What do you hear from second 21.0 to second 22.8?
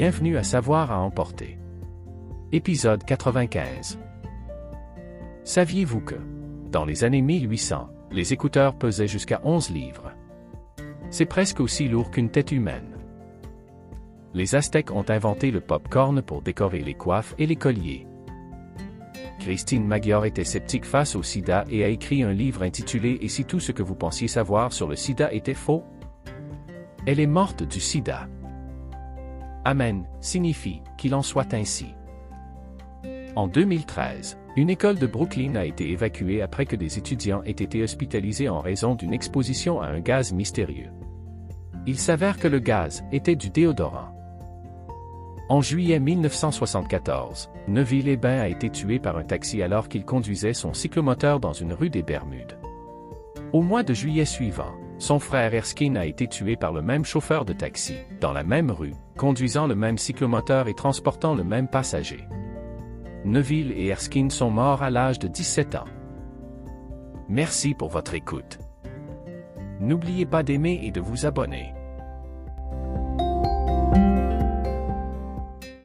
au sida et a écrit un livre